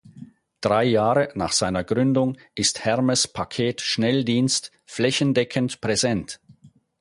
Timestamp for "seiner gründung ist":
1.53-2.85